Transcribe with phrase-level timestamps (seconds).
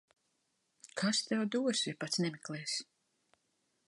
[1.01, 2.81] Kas tev dos, ja pats nemeklēsi.